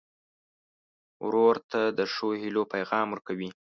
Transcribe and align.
ورور 1.25 1.55
ته 1.71 1.81
د 1.97 1.99
ښو 2.13 2.27
هيلو 2.41 2.63
پیغام 2.73 3.07
ورکوې. 3.11 3.49